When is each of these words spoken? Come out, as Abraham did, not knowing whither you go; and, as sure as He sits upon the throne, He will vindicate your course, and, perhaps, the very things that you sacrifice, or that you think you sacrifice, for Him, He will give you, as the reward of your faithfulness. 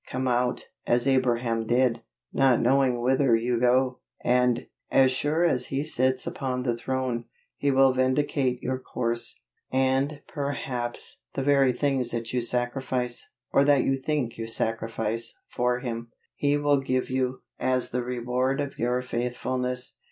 Come 0.09 0.27
out, 0.27 0.65
as 0.87 1.07
Abraham 1.07 1.67
did, 1.67 2.01
not 2.33 2.59
knowing 2.59 3.01
whither 3.03 3.35
you 3.35 3.59
go; 3.59 3.99
and, 4.23 4.65
as 4.89 5.11
sure 5.11 5.43
as 5.43 5.67
He 5.67 5.83
sits 5.83 6.25
upon 6.25 6.63
the 6.63 6.75
throne, 6.75 7.25
He 7.55 7.69
will 7.69 7.93
vindicate 7.93 8.63
your 8.63 8.79
course, 8.79 9.39
and, 9.71 10.23
perhaps, 10.27 11.19
the 11.35 11.43
very 11.43 11.71
things 11.71 12.09
that 12.09 12.33
you 12.33 12.41
sacrifice, 12.41 13.29
or 13.53 13.63
that 13.65 13.83
you 13.83 13.95
think 13.95 14.39
you 14.39 14.47
sacrifice, 14.47 15.37
for 15.47 15.81
Him, 15.81 16.09
He 16.35 16.57
will 16.57 16.79
give 16.79 17.11
you, 17.11 17.43
as 17.59 17.91
the 17.91 18.01
reward 18.03 18.59
of 18.59 18.79
your 18.79 19.03
faithfulness. 19.03 19.97